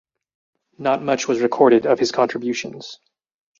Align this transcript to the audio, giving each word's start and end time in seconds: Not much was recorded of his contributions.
Not 0.79 1.03
much 1.03 1.27
was 1.27 1.41
recorded 1.41 1.85
of 1.85 1.99
his 1.99 2.11
contributions. 2.11 2.97